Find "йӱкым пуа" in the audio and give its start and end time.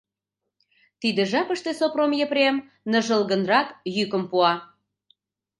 3.95-4.53